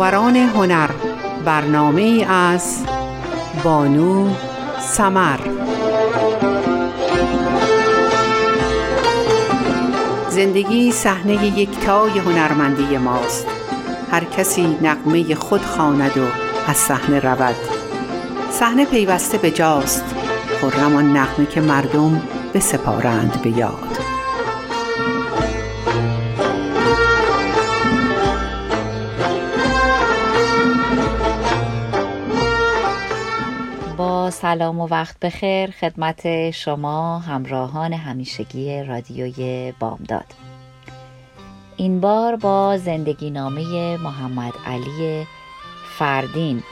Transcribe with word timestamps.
فناوران 0.00 0.36
هنر 0.36 0.90
برنامه 1.44 2.26
از 2.28 2.84
بانو 3.64 4.28
سمر. 4.80 5.40
زندگی 10.28 10.92
صحنه 10.92 11.58
یکتای 11.58 12.18
هنرمندی 12.18 12.98
ماست. 12.98 13.46
هر 14.10 14.24
کسی 14.24 14.78
نقمه 14.82 15.34
خود 15.34 15.62
خواند 15.62 16.18
و 16.18 16.24
از 16.66 16.76
صحنه 16.76 17.20
رود. 17.20 17.56
صحنه 18.50 18.84
پیوسته 18.84 19.38
به 19.38 19.50
جاست 19.50 20.04
خرم 20.60 20.96
آن 20.96 21.16
نغمه 21.16 21.46
که 21.46 21.60
مردم 21.60 22.22
بسپارند 22.54 23.42
به 23.42 23.50
یاد. 23.50 23.89
سلام 34.42 34.80
و 34.80 34.86
وقت 34.86 35.16
بخیر. 35.20 35.70
خدمت 35.70 36.50
شما 36.50 37.18
همراهان 37.18 37.92
همیشگی 37.92 38.82
رادیوی 38.82 39.72
بامداد. 39.78 40.24
این 41.76 42.00
بار 42.00 42.36
با 42.36 42.78
زندگی 42.78 43.30
نامه 43.30 43.96
محمد 43.96 44.52
علی 44.66 45.26
فردین 45.98 46.62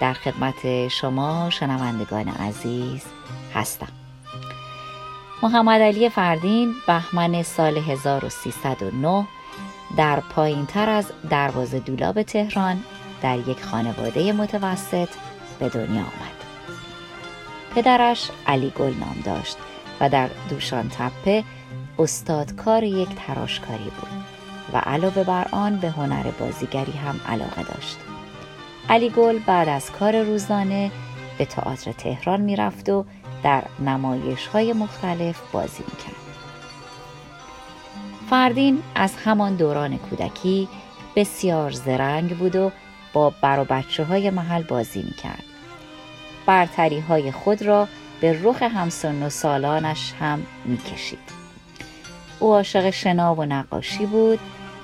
در 0.00 0.12
خدمت 0.12 0.88
شما 0.88 1.50
شنوندگان 1.50 2.28
عزیز 2.28 3.04
هستم. 3.54 3.92
محمد 5.42 5.80
علی 5.80 6.08
فردین 6.08 6.74
بهمن 6.86 7.42
سال 7.42 7.78
1309 7.78 9.26
در 9.96 10.20
پایین 10.20 10.66
تر 10.66 10.88
از 10.88 11.12
دروازه 11.30 11.78
دولاب 11.78 12.22
تهران 12.22 12.80
در 13.22 13.38
یک 13.38 13.62
خانواده 13.62 14.32
متوسط 14.32 15.08
به 15.58 15.68
دنیا 15.68 16.00
آمد. 16.00 16.41
پدرش 17.74 18.30
علی 18.46 18.70
گل 18.70 18.94
نام 19.00 19.16
داشت 19.24 19.56
و 20.00 20.08
در 20.08 20.28
دوشان 20.50 20.88
تپه 20.88 21.44
استادکار 21.98 22.84
یک 22.84 23.08
تراشکاری 23.26 23.90
بود 24.00 24.24
و 24.72 24.76
علاوه 24.76 25.24
بر 25.24 25.48
آن 25.50 25.76
به 25.76 25.90
هنر 25.90 26.30
بازیگری 26.30 26.92
هم 26.92 27.20
علاقه 27.28 27.62
داشت 27.62 27.98
علی 28.88 29.10
گل 29.10 29.38
بعد 29.38 29.68
از 29.68 29.90
کار 29.90 30.22
روزانه 30.22 30.90
به 31.38 31.44
تئاتر 31.44 31.92
تهران 31.92 32.40
می‌رفت 32.40 32.88
و 32.88 33.04
در 33.42 33.62
نمایش 33.80 34.46
های 34.46 34.72
مختلف 34.72 35.40
بازی 35.52 35.84
می‌کرد. 35.90 36.22
فردین 38.30 38.82
از 38.94 39.14
همان 39.24 39.56
دوران 39.56 39.98
کودکی 39.98 40.68
بسیار 41.16 41.70
زرنگ 41.70 42.38
بود 42.38 42.56
و 42.56 42.72
با 43.12 43.32
بر 43.42 43.58
و 43.58 43.64
بچه 43.64 44.04
های 44.04 44.30
محل 44.30 44.62
بازی 44.62 45.02
می‌کرد. 45.02 45.44
برتری 46.52 47.00
های 47.00 47.32
خود 47.32 47.62
را 47.62 47.88
به 48.20 48.40
رخ 48.42 48.62
همسن 48.62 49.22
و 49.22 49.30
سالانش 49.30 50.12
هم 50.20 50.42
می‌کشید. 50.64 51.18
او 52.40 52.54
عاشق 52.54 52.90
شنا 52.90 53.34
و 53.34 53.44
نقاشی 53.44 54.06
بود 54.06 54.38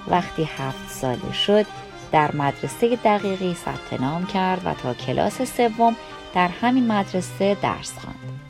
وقتی 0.09 0.49
هفت 0.59 0.91
ساله 0.91 1.33
شد 1.33 1.67
در 2.13 2.37
مدرسه 2.37 2.97
دقیقی 3.05 3.55
ثبت 3.55 4.01
نام 4.01 4.27
کرد 4.27 4.63
و 4.65 4.75
تا 4.75 4.95
کلاس 4.95 5.43
سوم 5.43 5.97
در 6.35 6.49
همین 6.49 6.87
مدرسه 6.87 7.57
درس 7.63 7.93
خواند. 7.99 8.41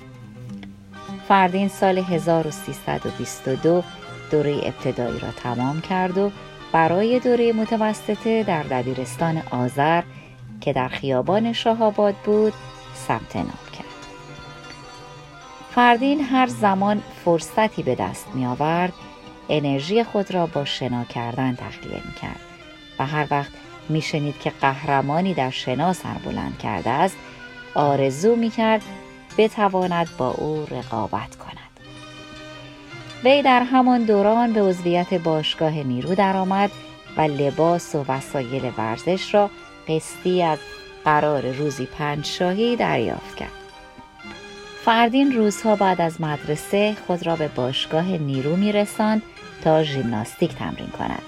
فردین 1.29 1.69
سال 1.69 1.99
1322 1.99 3.83
دوره 4.31 4.61
ابتدایی 4.63 5.19
را 5.19 5.31
تمام 5.31 5.81
کرد 5.81 6.19
و 6.19 6.31
برای 6.73 7.21
دوره 7.21 7.53
متوسطه 7.53 8.43
در 8.43 8.63
دبیرستان 8.63 9.43
آذر 9.51 10.03
که 10.61 10.73
در 10.73 10.89
خیابان 10.89 11.53
شاهآباد 11.53 12.15
بود 12.15 12.53
ثبت 13.07 13.37
نام 13.37 13.69
کرد. 13.73 13.89
فردین 15.75 16.21
هر 16.21 16.47
زمان 16.47 17.03
فرصتی 17.25 17.83
به 17.83 17.95
دست 17.95 18.27
می 18.35 18.47
آورد 18.47 18.93
انرژی 19.49 20.05
خود 20.05 20.35
را 20.35 20.47
با 20.47 20.65
شنا 20.65 21.05
کردن 21.05 21.55
تخلیه 21.55 22.03
می 22.07 22.15
کرد 22.23 22.41
و 22.99 23.07
هر 23.07 23.27
وقت 23.31 23.51
می 23.89 24.03
شنید 24.03 24.39
که 24.39 24.51
قهرمانی 24.51 25.35
در 25.35 25.51
شنا 25.51 25.93
سربلند 25.93 26.59
کرده 26.59 26.91
است 26.91 27.17
آرزو 27.75 28.37
می 28.37 28.51
کرد 28.51 28.83
بتواند 29.39 30.09
با 30.19 30.31
او 30.31 30.67
رقابت 30.71 31.37
کند 31.37 31.59
وی 33.25 33.43
در 33.43 33.63
همان 33.63 34.05
دوران 34.05 34.53
به 34.53 34.63
عضویت 34.63 35.15
باشگاه 35.15 35.73
نیرو 35.73 36.15
درآمد 36.15 36.71
و 37.17 37.21
لباس 37.21 37.95
و 37.95 38.05
وسایل 38.09 38.73
ورزش 38.79 39.35
را 39.35 39.51
قسطی 39.89 40.43
از 40.43 40.59
قرار 41.05 41.53
روزی 41.53 41.87
پنج 41.87 42.27
شاهی 42.27 42.77
دریافت 42.77 43.37
کرد. 43.37 43.53
فردین 44.85 45.33
روزها 45.33 45.77
بعد 45.77 46.01
از 46.01 46.21
مدرسه 46.21 46.97
خود 47.07 47.27
را 47.27 47.37
به 47.37 47.49
باشگاه 47.49 48.05
نیرو 48.05 48.57
می 48.57 48.73
رساند 48.73 49.23
تا 49.65 49.83
ژیمناستیک 49.83 50.55
تمرین 50.55 50.89
کند. 50.89 51.23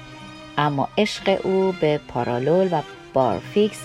اما 0.59 0.89
عشق 0.99 1.41
او 1.43 1.75
به 1.81 2.01
پارالول 2.09 2.69
و 2.73 2.83
بارفیکس 3.13 3.83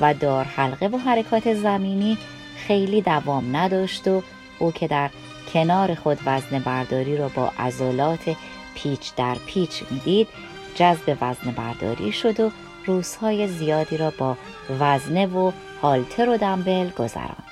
و 0.00 0.14
دار 0.14 0.44
حلقه 0.44 0.86
و 0.86 0.96
حرکات 0.96 1.54
زمینی 1.54 2.18
خیلی 2.56 3.02
دوام 3.02 3.56
نداشت 3.56 4.08
و 4.08 4.22
او 4.58 4.72
که 4.72 4.88
در 4.88 5.10
کنار 5.52 5.94
خود 5.94 6.18
وزن 6.26 6.58
برداری 6.58 7.16
را 7.16 7.28
با 7.28 7.52
عضلات 7.58 8.36
پیچ 8.74 9.14
در 9.14 9.36
پیچ 9.46 9.82
می‌دید 9.90 10.28
جذب 10.74 11.16
وزن 11.20 11.50
برداری 11.50 12.12
شد 12.12 12.40
و 12.40 12.50
روزهای 12.86 13.48
زیادی 13.48 13.96
را 13.96 14.12
با 14.18 14.36
وزنه 14.80 15.26
و 15.26 15.52
هالتر 15.82 16.28
و 16.28 16.36
دنبل 16.36 16.90
گذران 16.90 17.44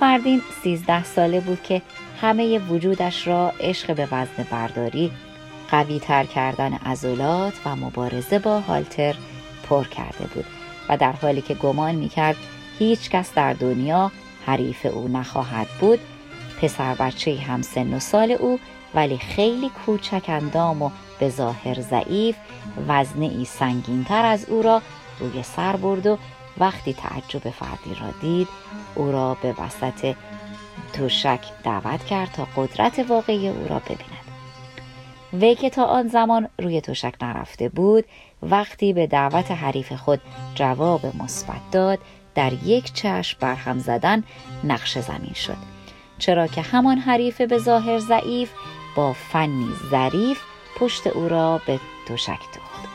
فردین 0.00 0.42
سیزده 0.62 1.04
ساله 1.04 1.40
بود 1.40 1.62
که 1.62 1.82
همه 2.20 2.58
وجودش 2.58 3.26
را 3.26 3.52
عشق 3.60 3.94
به 3.94 4.08
وزن 4.12 4.46
برداری 4.50 5.12
قوی 5.70 5.98
تر 5.98 6.24
کردن 6.24 6.72
عضلات 6.72 7.54
و 7.64 7.76
مبارزه 7.76 8.38
با 8.38 8.60
هالتر 8.60 9.14
پر 9.68 9.84
کرده 9.84 10.26
بود 10.34 10.44
و 10.88 10.96
در 10.96 11.12
حالی 11.12 11.42
که 11.42 11.54
گمان 11.54 11.94
می 11.94 12.08
کرد 12.08 12.36
هیچ 12.78 13.10
کس 13.10 13.34
در 13.34 13.52
دنیا 13.52 14.12
حریف 14.46 14.86
او 14.86 15.08
نخواهد 15.08 15.66
بود 15.80 15.98
پسر 16.60 16.94
بچه 16.94 17.36
هم 17.36 17.62
سن 17.62 17.94
و 17.94 18.00
سال 18.00 18.30
او 18.30 18.60
ولی 18.94 19.18
خیلی 19.18 19.70
کوچک 19.86 20.24
اندام 20.28 20.82
و 20.82 20.90
به 21.20 21.28
ظاهر 21.28 21.80
ضعیف 21.80 22.36
وزنه 22.88 23.24
ای 23.24 23.44
سنگین 23.44 24.04
تر 24.04 24.24
از 24.24 24.44
او 24.44 24.62
را 24.62 24.82
روی 25.20 25.42
سر 25.42 25.76
برد 25.76 26.06
و 26.06 26.18
وقتی 26.58 26.92
تعجب 26.92 27.50
فردی 27.50 27.94
را 28.00 28.10
دید 28.20 28.48
او 28.94 29.12
را 29.12 29.36
به 29.42 29.54
وسط 29.58 30.14
توشک 30.92 31.40
دعوت 31.64 32.04
کرد 32.04 32.32
تا 32.32 32.48
قدرت 32.56 32.98
واقعی 33.08 33.48
او 33.48 33.68
را 33.68 33.78
ببیند. 33.78 34.28
وی 35.32 35.54
که 35.54 35.70
تا 35.70 35.84
آن 35.84 36.08
زمان 36.08 36.48
روی 36.58 36.80
توشک 36.80 37.14
نرفته 37.22 37.68
بود 37.68 38.04
وقتی 38.42 38.92
به 38.92 39.06
دعوت 39.06 39.50
حریف 39.50 39.92
خود 39.92 40.20
جواب 40.54 41.16
مثبت 41.22 41.70
داد 41.72 41.98
در 42.34 42.52
یک 42.52 42.92
چشم 42.92 43.38
برهم 43.40 43.78
زدن 43.78 44.24
نقش 44.64 44.98
زمین 44.98 45.34
شد. 45.34 45.56
چرا 46.18 46.46
که 46.46 46.62
همان 46.62 46.98
حریف 46.98 47.40
به 47.40 47.58
ظاهر 47.58 47.98
ضعیف 47.98 48.50
با 48.96 49.12
فنی 49.12 49.68
ظریف 49.90 50.40
پشت 50.80 51.06
او 51.06 51.28
را 51.28 51.60
به 51.66 51.80
توشک 52.06 52.38
دوخت 52.54 52.88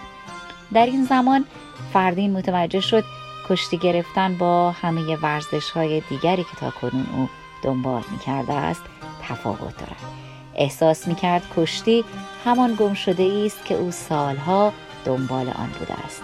در 0.73 0.85
این 0.85 1.05
زمان 1.05 1.45
فردین 1.93 2.37
متوجه 2.37 2.79
شد 2.79 3.03
کشتی 3.49 3.77
گرفتن 3.77 4.37
با 4.37 4.71
همه 4.71 5.15
ورزش 5.15 5.69
های 5.69 6.01
دیگری 6.09 6.43
که 6.43 6.55
تا 6.59 6.71
کنون 6.71 7.07
او 7.17 7.29
دنبال 7.61 8.03
می 8.11 8.19
کرده 8.19 8.53
است 8.53 8.81
تفاوت 9.21 9.77
دارد. 9.77 10.23
احساس 10.55 11.07
می 11.07 11.15
کرد 11.15 11.43
کشتی 11.57 12.05
همان 12.45 12.75
گم 12.79 12.93
شده 12.93 13.43
است 13.45 13.65
که 13.65 13.75
او 13.75 13.91
سالها 13.91 14.73
دنبال 15.05 15.49
آن 15.49 15.69
بوده 15.79 15.93
است. 16.05 16.21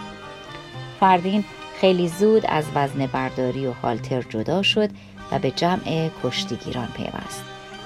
فردین 1.00 1.46
خیلی 1.76 2.08
زود 2.08 2.46
از 2.46 2.66
وزن 2.76 3.06
برداری 3.06 3.68
و 3.68 3.74
حالتر 3.74 4.22
جدا 4.22 4.62
شد 4.62 4.90
و 5.32 5.40
به 5.40 5.52
جمع 5.52 6.10
کشتیگیران 6.24 6.88
پیوست. 6.88 7.44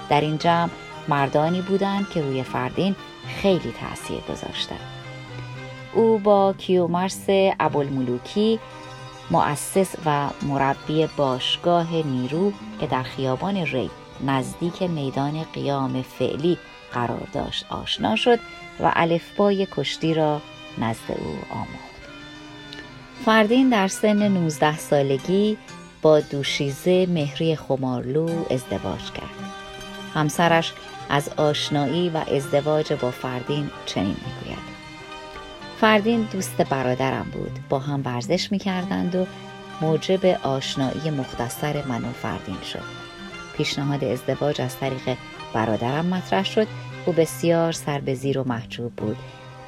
در 0.10 0.22
این 0.22 0.38
جمع 0.38 0.70
مردانی 1.08 1.62
بودند 1.62 2.10
که 2.10 2.22
روی 2.22 2.44
فردین 2.44 2.96
خیلی 3.28 3.74
تاثیر 3.80 4.20
گذاشتند 4.30 4.80
او 5.94 6.20
با 6.20 6.54
کیومرس 6.58 7.26
ابوالملوکی 7.60 8.60
مؤسس 9.32 9.96
و 10.06 10.30
مربی 10.42 11.08
باشگاه 11.18 11.96
نیرو 11.96 12.54
که 12.80 12.88
در 12.88 13.04
خیابان 13.04 13.58
ری 13.58 13.90
نزدیک 14.26 14.82
میدان 14.82 15.44
قیام 15.44 16.02
فعلی 16.02 16.58
قرار 16.94 17.28
داشت 17.34 17.66
آشنا 17.70 18.16
شد 18.16 18.40
و 18.80 18.92
الفبای 18.96 19.68
کشتی 19.72 20.14
را 20.14 20.42
نزد 20.78 21.12
او 21.12 21.38
آموخت. 21.52 21.94
فردین 23.26 23.70
در 23.70 23.88
سن 23.88 24.28
19 24.28 24.78
سالگی 24.78 25.58
با 26.02 26.20
دوشیزه 26.20 27.06
مهری 27.10 27.56
خمارلو 27.56 28.46
ازدواج 28.52 29.12
کرد. 29.12 29.54
همسرش 30.14 30.74
از 31.10 31.30
آشنایی 31.30 32.10
و 32.10 32.18
ازدواج 32.18 32.94
با 32.94 33.12
فردین 33.12 33.70
چنین 33.86 34.18
می‌گوید. 34.26 34.74
فردین 35.82 36.28
دوست 36.32 36.62
برادرم 36.62 37.28
بود 37.34 37.60
با 37.70 37.80
هم 37.80 38.02
ورزش 38.06 38.52
می‌کردند 38.52 39.16
و 39.16 39.26
موجب 39.82 40.26
آشنایی 40.26 41.10
مختصر 41.10 41.84
من 41.86 42.06
و 42.06 42.12
فردین 42.12 42.62
شد. 42.62 42.84
پیشنهاد 43.58 44.04
ازدواج 44.04 44.62
از 44.62 44.78
طریق 44.80 45.18
برادرم 45.54 46.06
مطرح 46.06 46.46
شد. 46.46 46.68
او 47.06 47.14
بسیار 47.14 47.72
سر 47.72 48.00
به 48.00 48.16
زیر 48.16 48.40
و 48.40 48.44
محجوب 48.48 48.94
بود. 48.94 49.18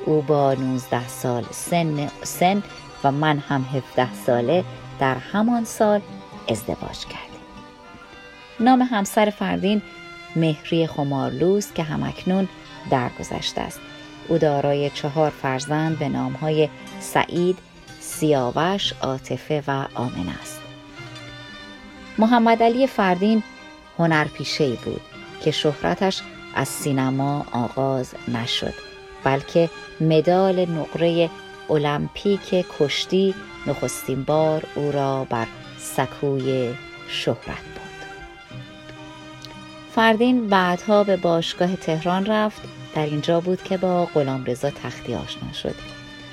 او 0.05 0.21
با 0.21 0.53
19 0.53 1.07
سال 1.07 1.45
سن, 1.51 2.09
سن 2.23 2.63
و 3.03 3.11
من 3.11 3.39
هم 3.39 3.65
17 3.73 4.13
ساله 4.13 4.63
در 4.99 5.15
همان 5.15 5.65
سال 5.65 6.01
ازدواج 6.49 6.99
کردیم 6.99 7.39
نام 8.59 8.81
همسر 8.81 9.29
فردین 9.29 9.81
مهری 10.35 10.87
خمارلوز 10.87 11.73
که 11.73 11.83
همکنون 11.83 12.47
درگذشته 12.89 13.61
است 13.61 13.79
او 14.27 14.37
دارای 14.37 14.89
چهار 14.89 15.29
فرزند 15.29 15.99
به 15.99 16.09
نامهای 16.09 16.69
سعید، 16.99 17.57
سیاوش، 17.99 18.93
عاطفه 19.01 19.63
و 19.67 19.85
آمن 19.95 20.29
است. 20.41 20.59
محمد 22.17 22.63
علی 22.63 22.87
فردین 22.87 23.43
هنرپیشه 23.97 24.69
بود 24.69 25.01
که 25.43 25.51
شهرتش 25.51 26.21
از 26.55 26.67
سینما 26.67 27.45
آغاز 27.51 28.13
نشد 28.27 28.73
بلکه 29.23 29.69
مدال 30.01 30.65
نقره 30.65 31.29
المپیک 31.69 32.65
کشتی 32.79 33.35
نخستین 33.67 34.23
بار 34.23 34.63
او 34.75 34.91
را 34.91 35.27
بر 35.29 35.47
سکوی 35.77 36.73
شهرت 37.07 37.63
بود 37.63 37.84
فردین 39.95 40.47
بعدها 40.47 41.03
به 41.03 41.17
باشگاه 41.17 41.75
تهران 41.75 42.25
رفت. 42.25 42.61
در 42.95 43.05
اینجا 43.05 43.39
بود 43.39 43.63
که 43.63 43.77
با 43.77 44.05
غلامرضا 44.05 44.69
تختی 44.69 45.15
آشنا 45.15 45.53
شد. 45.53 45.75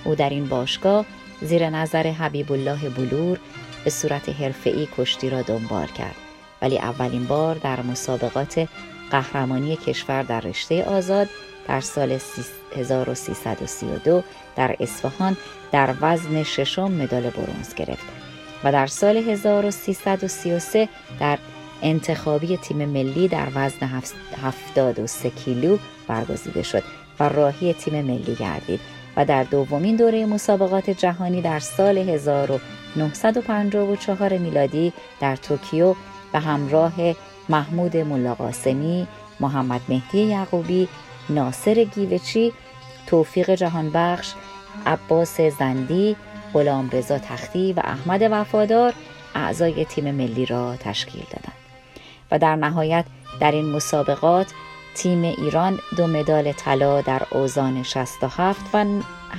او 0.05 0.15
در 0.15 0.31
این 0.31 0.49
باشگاه 0.49 1.05
زیر 1.43 1.71
نظر 1.71 2.07
حبیب 2.07 2.53
الله 2.53 2.89
بلور 2.89 3.39
به 3.85 3.91
صورت 3.91 4.29
حرفه‌ای 4.29 4.89
کشتی 4.97 5.31
را 5.31 5.43
دنبال 5.43 5.87
کرد. 5.87 6.15
ولی 6.63 6.79
اولین 6.79 7.25
بار 7.25 7.55
در 7.55 7.83
مسابقات 7.83 8.69
قهرمانی 9.11 9.77
کشور 9.77 10.23
در 10.23 10.41
رشته 10.41 10.85
آزاد 10.85 11.29
در 11.69 11.81
سال 11.81 12.19
1332 12.77 14.23
در 14.57 14.77
اصفهان 14.81 15.37
در 15.73 15.95
وزن 16.01 16.43
ششم 16.43 16.93
مدال 16.93 17.23
برنز 17.31 17.75
گرفت 17.75 18.07
و 18.65 18.73
در 18.73 18.87
سال 18.87 19.17
1333 19.17 20.89
در 21.21 21.39
انتخابی 21.83 22.57
تیم 22.57 22.89
ملی 22.89 23.29
در 23.29 23.49
وزن 23.55 24.03
73 24.43 25.31
کیلو 25.31 25.79
برگزیده 26.09 26.63
شد 26.63 26.83
و 27.21 27.29
راهی 27.29 27.75
تیم 27.75 28.05
ملی 28.05 28.35
گردید 28.35 28.81
و 29.17 29.25
در 29.25 29.45
دومین 29.45 29.97
دوره 29.97 30.27
مسابقات 30.27 30.91
جهانی 30.91 31.43
در 31.43 31.59
سال 31.59 31.99
1954 31.99 34.39
میلادی 34.39 34.93
در 35.21 35.37
توکیو 35.37 35.95
به 36.33 36.39
همراه 36.39 36.93
محمود 37.49 37.97
ملاقاسمی، 37.97 39.07
محمد 39.41 39.81
مهدی 39.89 40.19
یعقوبی، 40.19 40.89
ناصر 41.31 41.85
گیوچی، 41.85 42.53
توفیق 43.07 43.55
جهانبخش، 43.55 44.33
عباس 44.87 45.41
زندی، 45.41 46.17
غلام 46.55 46.91
رضا 46.91 47.19
تختی 47.19 47.73
و 47.73 47.81
احمد 47.85 48.29
وفادار 48.31 48.95
اعضای 49.35 49.85
تیم 49.85 50.15
ملی 50.15 50.47
را 50.47 50.77
تشکیل 50.77 51.25
دادند. 51.31 51.62
و 52.33 52.39
در 52.39 52.57
نهایت 52.57 53.05
در 53.41 53.53
این 53.53 53.71
مسابقات 53.71 54.47
تیم 54.95 55.23
ایران 55.23 55.79
دو 55.97 56.07
مدال 56.07 56.53
طلا 56.53 57.01
در 57.01 57.23
اوزان 57.31 57.83
67 57.83 58.61
و 58.75 58.85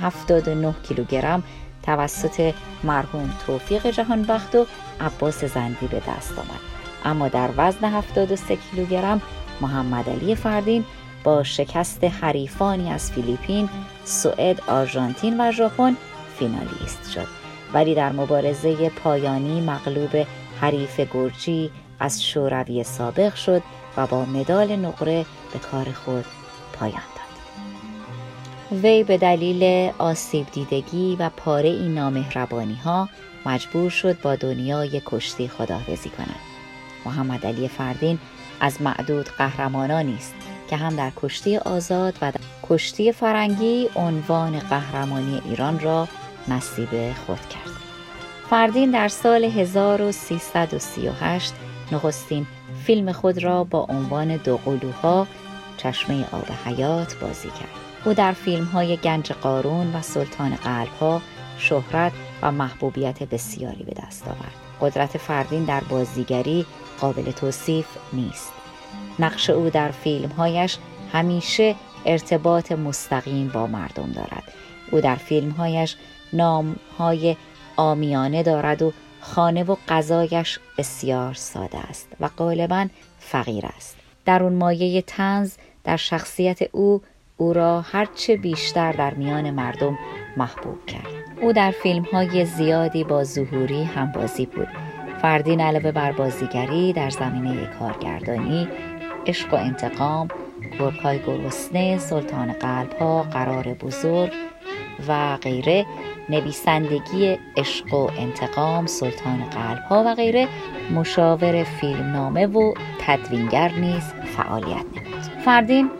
79 0.02 0.74
کیلوگرم 0.88 1.42
توسط 1.82 2.54
مرحوم 2.84 3.32
توفیق 3.46 3.86
جهانبخت 3.90 4.54
و 4.54 4.66
عباس 5.00 5.44
زندی 5.44 5.86
به 5.86 6.02
دست 6.08 6.38
آمد. 6.38 6.60
اما 7.04 7.28
در 7.28 7.48
وزن 7.56 7.84
73 7.84 8.56
کیلوگرم 8.56 9.22
محمد 9.60 10.10
علی 10.10 10.34
فردین 10.34 10.84
با 11.24 11.42
شکست 11.42 12.04
حریفانی 12.04 12.90
از 12.90 13.12
فیلیپین، 13.12 13.68
سوئد، 14.04 14.60
آرژانتین 14.68 15.40
و 15.40 15.52
ژاپن 15.52 15.96
فینالیست 16.38 17.10
شد. 17.10 17.26
ولی 17.74 17.94
در 17.94 18.12
مبارزه 18.12 18.88
پایانی 18.88 19.60
مغلوب 19.60 20.26
حریف 20.60 21.00
گرجی 21.00 21.70
از 22.00 22.24
شوروی 22.24 22.84
سابق 22.84 23.34
شد 23.34 23.62
و 23.96 24.06
با 24.06 24.24
مدال 24.24 24.76
نقره 24.76 25.26
به 25.52 25.58
کار 25.58 25.92
خود 25.92 26.24
پایان 26.72 26.92
داد. 26.92 27.24
وی 28.82 29.04
به 29.04 29.18
دلیل 29.18 29.92
آسیب 29.98 30.46
دیدگی 30.52 31.16
و 31.16 31.30
پاره 31.36 31.68
این 31.68 31.94
نامهربانی 31.94 32.74
ها 32.74 33.08
مجبور 33.46 33.90
شد 33.90 34.20
با 34.20 34.36
دنیای 34.36 35.02
کشتی 35.06 35.48
خداحافظی 35.48 36.08
کند. 36.08 36.40
محمد 37.06 37.46
علی 37.46 37.68
فردین 37.68 38.18
از 38.60 38.82
معدود 38.82 39.28
قهرمانانی 39.28 40.14
است 40.14 40.34
که 40.70 40.76
هم 40.76 40.96
در 40.96 41.12
کشتی 41.16 41.56
آزاد 41.56 42.14
و 42.22 42.32
در 42.32 42.40
کشتی 42.62 43.12
فرنگی 43.12 43.88
عنوان 43.96 44.58
قهرمانی 44.58 45.42
ایران 45.44 45.80
را 45.80 46.08
نصیب 46.48 47.12
خود 47.26 47.48
کرد. 47.48 47.70
فردین 48.50 48.90
در 48.90 49.08
سال 49.08 49.44
1338 49.44 51.52
نخستین 51.92 52.46
فیلم 52.84 53.12
خود 53.12 53.44
را 53.44 53.64
با 53.64 53.86
عنوان 53.88 54.36
دو 54.36 54.56
قلوها 54.56 55.26
چشمه 55.76 56.24
آب 56.32 56.46
حیات 56.64 57.16
بازی 57.20 57.48
کرد. 57.48 57.84
او 58.04 58.14
در 58.14 58.32
فیلم 58.32 58.64
های 58.64 58.96
گنج 58.96 59.32
قارون 59.32 59.96
و 59.96 60.02
سلطان 60.02 60.56
قلب 60.56 60.88
ها 61.00 61.20
شهرت 61.58 62.12
و 62.42 62.52
محبوبیت 62.52 63.22
بسیاری 63.22 63.84
به 63.84 63.92
دست 64.06 64.28
آورد. 64.28 64.54
قدرت 64.80 65.18
فردین 65.18 65.64
در 65.64 65.80
بازیگری 65.80 66.66
قابل 67.00 67.30
توصیف 67.30 67.86
نیست. 68.12 68.52
نقش 69.18 69.50
او 69.50 69.70
در 69.70 69.90
فیلمهایش 69.90 70.78
همیشه 71.12 71.74
ارتباط 72.06 72.72
مستقیم 72.72 73.48
با 73.48 73.66
مردم 73.66 74.12
دارد. 74.12 74.52
او 74.90 75.00
در 75.00 75.16
فیلمهایش 75.16 75.96
نامهای 76.32 77.36
آمیانه 77.76 78.42
دارد 78.42 78.82
و 78.82 78.92
خانه 79.24 79.64
و 79.64 79.76
غذایش 79.88 80.58
بسیار 80.78 81.34
ساده 81.34 81.78
است 81.78 82.08
و 82.20 82.28
غالبا 82.28 82.86
فقیر 83.18 83.66
است. 83.76 83.96
در 84.24 84.42
اون 84.42 84.52
مایه 84.52 85.02
تنز 85.02 85.56
در 85.84 85.96
شخصیت 85.96 86.58
او 86.72 87.02
او 87.36 87.52
را 87.52 87.80
هرچه 87.80 88.36
بیشتر 88.36 88.92
در 88.92 89.14
میان 89.14 89.50
مردم 89.50 89.98
محبوب 90.36 90.86
کرد. 90.86 91.06
او 91.40 91.52
در 91.52 91.70
فیلم 91.70 92.02
های 92.02 92.44
زیادی 92.44 93.04
با 93.04 93.24
ظهوری 93.24 93.84
هم 93.84 94.12
بازی 94.12 94.46
بود. 94.46 94.68
فردین 95.22 95.60
علاوه 95.60 95.92
بر 95.92 96.12
بازیگری 96.12 96.92
در 96.92 97.10
زمینه 97.10 97.66
کارگردانی 97.78 98.68
عشق 99.26 99.54
و 99.54 99.56
انتقام 99.56 100.28
گرکای 100.78 101.18
گرسنه 101.18 101.98
سلطان 101.98 102.52
قلب 102.52 102.92
ها 102.92 103.22
قرار 103.22 103.74
بزرگ 103.74 104.32
و 105.08 105.36
غیره 105.36 105.86
نویسندگی 106.28 107.38
عشق 107.56 107.94
و 107.94 108.10
انتقام 108.18 108.86
سلطان 108.86 109.44
قلب 109.44 109.82
ها 109.88 110.04
و 110.06 110.14
غیره. 110.14 110.48
مشاور 110.94 111.64
فیلمنامه 111.64 112.46
و 112.46 112.74
تدوینگر 113.00 113.72
نیز 113.72 114.02
فعالیت 114.36 114.84
نمود. 114.96 115.22
فردین 115.44 115.90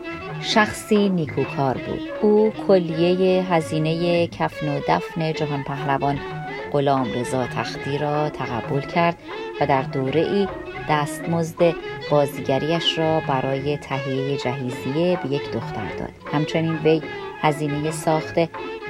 شخصی 0.40 1.08
نیکوکار 1.08 1.74
بود. 1.74 2.00
او 2.22 2.52
کلیه 2.68 3.42
هزینه 3.42 4.26
کفن 4.26 4.68
و 4.68 4.80
دفن 4.88 5.32
جهان 5.32 5.62
پهلوان 5.62 6.18
غلام 6.72 7.06
رضا 7.14 7.46
تختی 7.46 7.98
را 7.98 8.30
تقبل 8.30 8.80
کرد 8.80 9.16
و 9.60 9.66
در 9.66 9.82
دوره 9.82 10.20
ای 10.20 10.48
دستمزد 10.90 11.74
بازیگریش 12.10 12.98
را 12.98 13.20
برای 13.20 13.76
تهیه 13.76 14.36
جهیزیه 14.36 15.18
به 15.22 15.28
یک 15.28 15.50
دختر 15.52 15.96
داد. 15.98 16.12
همچنین 16.32 16.74
وی 16.74 17.02
هزینه 17.40 17.90
ساخت 17.90 18.34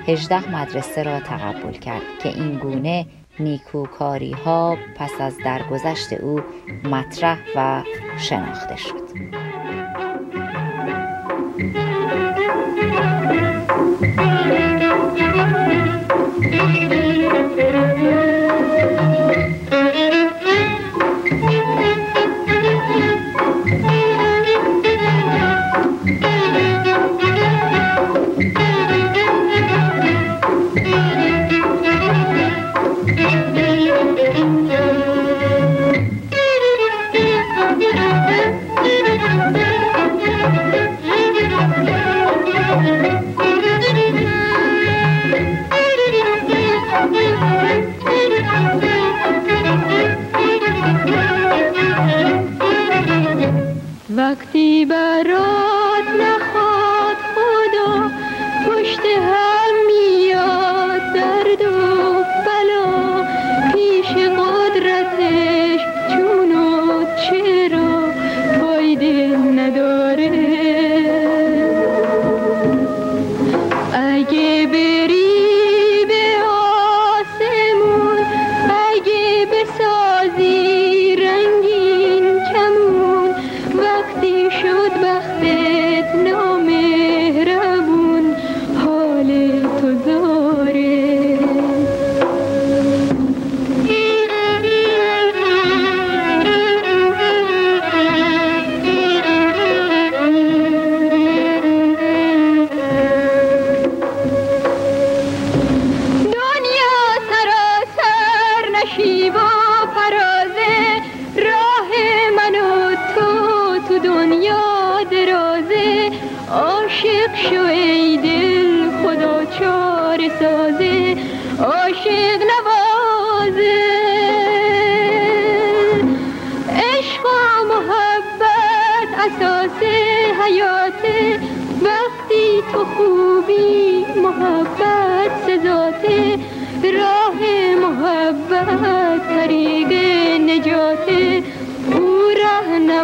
18 0.06 0.50
مدرسه 0.56 1.02
را 1.02 1.20
تقبل 1.20 1.72
کرد 1.72 2.02
که 2.22 2.28
این 2.28 2.58
گونه 2.58 3.06
نیکوکاری 3.40 4.32
ها 4.32 4.76
پس 4.96 5.12
از 5.20 5.38
درگذشت 5.44 6.12
او 6.12 6.40
مطرح 6.84 7.38
و 7.56 7.82
شناخته 8.18 8.76
شد. 8.76 9.04
و 109.96 110.33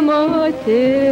رهنماته 0.01 1.11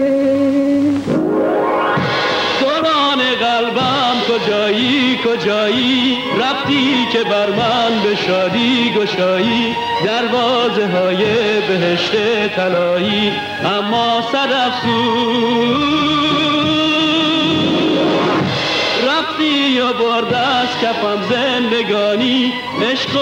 دوران 2.59 3.19
قلبم 3.39 4.15
کجایی 4.29 5.19
کجایی؟ 5.25 6.17
رفتی 6.41 7.07
که 7.11 7.23
بر 7.23 7.49
من 7.49 8.03
به 8.03 8.15
شادی 8.15 8.93
گشایی. 8.97 9.75
دروازه 10.05 10.87
های 10.87 11.23
بهشت 11.67 12.11
تلایی 12.55 13.31
اما 13.65 14.21
صد 14.31 14.51
افسوس 14.67 16.48
رفتی 19.79 19.81
و 19.81 19.93
برد 19.93 20.33
از 20.33 20.67
کفم 20.81 21.21
زندگانی 21.29 22.53
عشق 22.91 23.19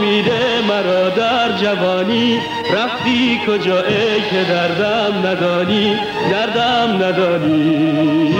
میده 0.00 0.66
مرا 0.68 1.08
در 1.08 1.58
جوانی. 1.58 2.40
رفتی 2.74 3.40
کجا 3.46 3.82
ای 3.82 4.20
که 4.30 4.44
دردم 4.48 5.26
ندانی 5.26 5.96
دردم 6.30 7.04
ندانی. 7.04 8.34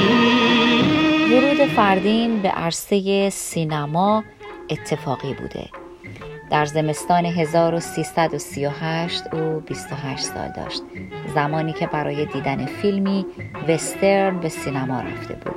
ورود 1.33 1.69
فردین 1.69 2.43
به 2.43 2.49
عرصه 2.49 3.31
سینما 3.31 4.25
اتفاقی 4.71 5.35
بوده. 5.35 5.69
در 6.51 6.65
زمستان 6.65 7.25
1338 7.25 9.23
او 9.35 9.61
28 9.61 10.23
سال 10.25 10.53
داشت. 10.57 10.83
زمانی 11.35 11.73
که 11.73 11.87
برای 11.87 12.27
دیدن 12.27 12.67
فیلمی 12.67 13.27
وسترن 13.69 14.41
به 14.41 14.49
سینما 14.49 15.01
رفته 15.01 15.35
بود 15.35 15.55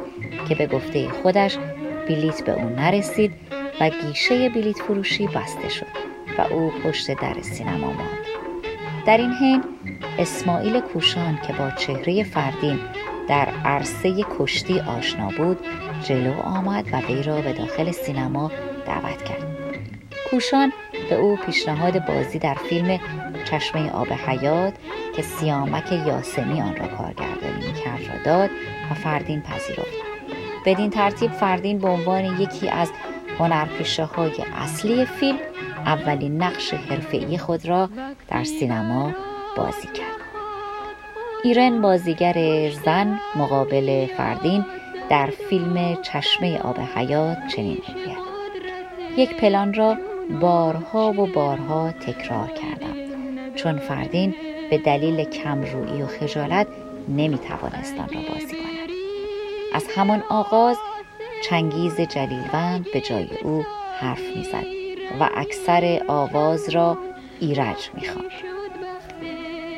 که 0.49 0.55
به 0.55 0.67
گفته 0.67 1.09
خودش 1.23 1.57
بلیت 2.07 2.43
به 2.45 2.51
او 2.51 2.69
نرسید 2.69 3.33
و 3.81 3.89
گیشه 3.89 4.49
بلیت 4.49 4.77
فروشی 4.77 5.27
بسته 5.27 5.69
شد 5.69 5.87
و 6.37 6.41
او 6.41 6.71
پشت 6.83 7.21
در 7.21 7.41
سینما 7.41 7.93
ماند. 7.93 8.25
در 9.05 9.17
این 9.17 9.33
حین 9.33 9.63
اسماعیل 10.19 10.79
کوشان 10.79 11.39
که 11.47 11.53
با 11.53 11.71
چهره 11.71 12.23
فردین 12.23 12.79
در 13.27 13.49
عرصه 13.65 14.25
کشتی 14.39 14.79
آشنا 14.79 15.29
بود 15.37 15.59
جلو 16.03 16.39
آمد 16.39 16.85
و 16.93 16.97
وی 16.97 17.23
را 17.23 17.41
به 17.41 17.53
داخل 17.53 17.91
سینما 17.91 18.51
دعوت 18.85 19.23
کرد. 19.23 19.57
کوشان 20.29 20.73
به 21.09 21.15
او 21.15 21.35
پیشنهاد 21.35 22.05
بازی 22.05 22.39
در 22.39 22.53
فیلم 22.53 22.99
چشمه 23.45 23.91
آب 23.91 24.07
حیات 24.07 24.73
که 25.15 25.21
سیامک 25.21 25.91
یاسمی 25.91 26.61
آن 26.61 26.75
را 26.75 26.87
کارگردانی 26.87 27.67
می‌کرد 27.67 28.07
را 28.07 28.23
داد 28.25 28.49
و 28.91 28.93
فردین 28.93 29.41
پذیرفت. 29.41 29.90
بدین 30.65 30.89
ترتیب 30.89 31.31
فردین 31.31 31.79
به 31.79 31.87
عنوان 31.87 32.25
یکی 32.41 32.69
از 32.69 32.91
هنرپیشه 33.39 34.03
های 34.03 34.31
اصلی 34.55 35.05
فیلم 35.05 35.37
اولین 35.85 36.43
نقش 36.43 36.73
حرفه‌ای 36.73 37.37
خود 37.37 37.65
را 37.65 37.89
در 38.27 38.43
سینما 38.43 39.13
بازی 39.57 39.87
کرد. 39.87 40.21
ایرن 41.43 41.81
بازیگر 41.81 42.69
زن 42.69 43.19
مقابل 43.35 44.05
فردین 44.05 44.65
در 45.09 45.29
فیلم 45.49 45.97
چشمه 46.01 46.59
آب 46.59 46.79
حیات 46.95 47.37
چنین 47.55 47.77
می‌گوید. 47.87 48.17
یک 49.17 49.37
پلان 49.37 49.73
را 49.73 49.97
بارها 50.41 51.11
و 51.11 51.27
بارها 51.27 51.91
تکرار 51.91 52.47
کردم. 52.47 52.95
چون 53.55 53.77
فردین 53.77 54.35
به 54.69 54.77
دلیل 54.77 55.23
کمرویی 55.23 56.01
و 56.01 56.07
خجالت 56.07 56.67
نمی‌توانست 57.09 57.99
آن 57.99 58.09
را 58.13 58.21
بازی 58.33 58.55
کند. 58.55 58.70
از 59.73 59.85
همان 59.95 60.23
آغاز 60.29 60.77
چنگیز 61.43 62.01
جلیلوند 62.01 62.85
به 62.93 63.01
جای 63.01 63.27
او 63.43 63.65
حرف 63.99 64.35
می‌زد 64.35 64.65
و 65.19 65.29
اکثر 65.35 66.01
آواز 66.07 66.69
را 66.69 66.97
ایرج 67.39 67.89
می‌خواند. 67.93 68.31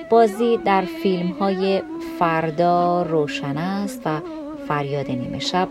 بازی 0.09 0.57
در 0.57 0.81
فیلم 1.03 1.31
های 1.31 1.81
فردا 2.19 3.01
روشن 3.01 3.57
است 3.57 4.01
و 4.05 4.19
فریاد 4.67 5.11
نیمه 5.11 5.39
شب 5.39 5.67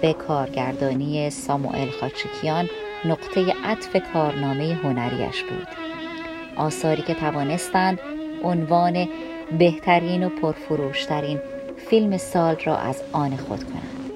به 0.00 0.12
کارگردانی 0.12 1.30
ساموئل 1.30 1.90
خاچکیان 1.90 2.68
نقطه 3.04 3.54
عطف 3.64 3.96
کارنامه 4.12 4.74
هنریش 4.74 5.42
بود. 5.42 5.68
آثاری 6.56 7.02
که 7.02 7.14
توانستند 7.14 8.00
عنوان 8.44 9.08
بهترین 9.58 10.24
و 10.24 10.28
پرفروشترین 10.28 11.40
فیلم 11.90 12.16
سال 12.16 12.56
را 12.64 12.76
از 12.76 13.02
آن 13.12 13.36
خود 13.36 13.64
کنند 13.64 14.10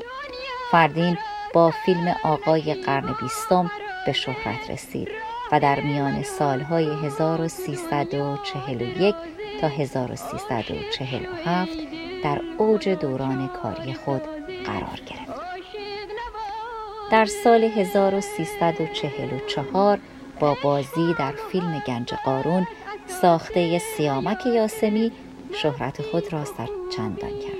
فردین 0.70 1.18
با 1.54 1.70
فیلم 1.70 2.16
آقای 2.24 2.74
قرن 2.74 3.14
بیستم 3.20 3.70
به 4.06 4.12
شهرت 4.12 4.70
رسید 4.70 5.08
و 5.52 5.60
در 5.60 5.80
میان 5.80 6.22
سالهای 6.22 7.06
1341 7.06 9.14
تا 9.60 9.68
1347 9.68 11.70
در 12.24 12.40
اوج 12.58 12.88
دوران 12.88 13.48
کاری 13.48 13.94
خود 13.94 14.22
قرار 14.66 15.00
گرفت. 15.06 15.40
در 17.10 17.24
سال 17.24 17.64
1344 17.64 19.98
با 20.40 20.56
بازی 20.62 21.14
در 21.18 21.34
فیلم 21.52 21.82
گنج 21.86 22.14
قارون 22.24 22.66
ساخته 23.06 23.78
سیامک 23.78 24.46
یاسمی 24.46 25.12
شهرت 25.52 26.02
خود 26.02 26.32
را 26.32 26.44
چندان 26.96 27.30
کرد. 27.30 27.59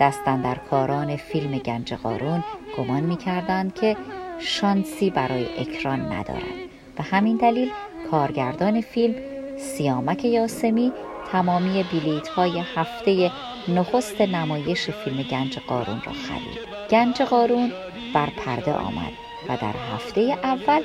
دستن 0.00 0.40
در 0.40 0.54
کاران 0.54 1.16
فیلم 1.16 1.58
گنج 1.58 1.94
قارون 1.94 2.44
گمان 2.76 3.02
می 3.02 3.16
کردند 3.16 3.74
که 3.74 3.96
شانسی 4.38 5.10
برای 5.10 5.46
اکران 5.58 6.12
ندارد 6.12 6.68
و 6.98 7.02
همین 7.02 7.36
دلیل 7.36 7.70
کارگردان 8.10 8.80
فیلم 8.80 9.14
سیامک 9.58 10.24
یاسمی 10.24 10.92
تمامی 11.32 11.84
بلیت 11.92 12.28
های 12.28 12.62
هفته 12.74 13.30
نخست 13.68 14.20
نمایش 14.20 14.90
فیلم 14.90 15.22
گنج 15.22 15.58
قارون 15.58 16.02
را 16.06 16.12
خرید. 16.12 16.88
گنج 16.90 17.22
قارون 17.22 17.72
بر 18.14 18.28
پرده 18.44 18.72
آمد 18.72 19.12
و 19.48 19.56
در 19.56 19.74
هفته 19.94 20.20
اول 20.20 20.82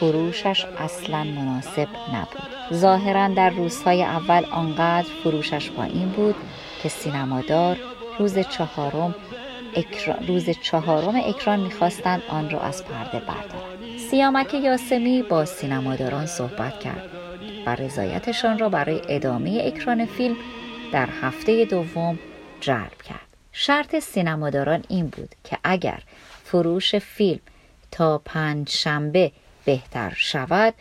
فروشش 0.00 0.66
اصلا 0.78 1.24
مناسب 1.24 1.88
نبود. 2.14 2.72
ظاهرا 2.72 3.28
در 3.28 3.50
روزهای 3.50 4.02
اول 4.02 4.44
آنقدر 4.50 5.08
فروشش 5.24 5.70
پایین 5.70 6.08
بود 6.08 6.34
که 6.82 6.88
سینمادار 6.88 7.76
روز 8.18 8.38
چهارم 8.38 9.14
اکران 9.76 10.26
روز 10.26 10.50
چهارم 10.62 11.16
اکران 11.24 11.60
می‌خواستند 11.60 12.22
آن 12.28 12.50
را 12.50 12.60
از 12.60 12.84
پرده 12.84 13.20
بردارند. 13.20 13.98
سیامک 14.10 14.54
یاسمی 14.54 15.22
با 15.22 15.44
سینماداران 15.44 16.26
صحبت 16.26 16.80
کرد 16.80 17.10
و 17.66 17.74
رضایتشان 17.74 18.58
را 18.58 18.68
برای 18.68 19.00
ادامه 19.08 19.62
اکران 19.64 20.06
فیلم 20.06 20.36
در 20.92 21.08
هفته 21.22 21.64
دوم 21.64 22.18
جلب 22.60 23.02
کرد. 23.08 23.28
شرط 23.52 23.98
سینماداران 23.98 24.84
این 24.88 25.06
بود 25.06 25.34
که 25.44 25.58
اگر 25.64 26.02
فروش 26.44 26.94
فیلم 26.94 27.40
تا 27.90 28.18
پنج 28.24 28.68
شنبه 28.68 29.32
بهتر 29.64 30.12
شود 30.16 30.74